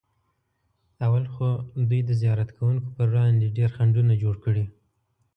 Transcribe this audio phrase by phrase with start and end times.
[1.05, 1.47] اول خو
[1.89, 4.65] دوی د زیارت کوونکو پر وړاندې ډېر خنډونه جوړ کړي.